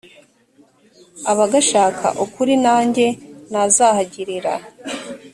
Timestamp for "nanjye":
2.63-3.05